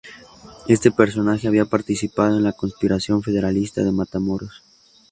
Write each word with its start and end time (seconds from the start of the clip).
Este 0.67 0.89
personaje 0.89 1.47
había 1.47 1.65
participado 1.65 2.35
en 2.35 2.41
la 2.43 2.53
conspiración 2.53 3.21
federalista 3.21 3.83
de 3.83 3.91
Matamoros. 3.91 4.63